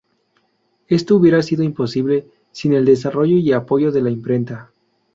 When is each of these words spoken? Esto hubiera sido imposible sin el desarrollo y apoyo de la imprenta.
Esto 0.87 1.15
hubiera 1.15 1.43
sido 1.43 1.61
imposible 1.61 2.25
sin 2.51 2.73
el 2.73 2.85
desarrollo 2.85 3.37
y 3.37 3.51
apoyo 3.53 3.91
de 3.91 4.01
la 4.01 4.09
imprenta. 4.09 4.71